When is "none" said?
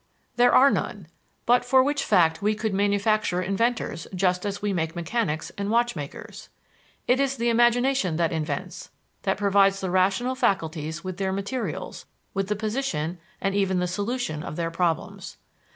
0.71-1.05